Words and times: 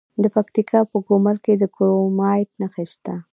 د 0.21 0.23
پکتیکا 0.35 0.79
په 0.91 0.97
ګومل 1.07 1.37
کې 1.45 1.53
د 1.57 1.63
کرومایټ 1.75 2.49
نښې 2.61 2.85
شته. 2.91 3.15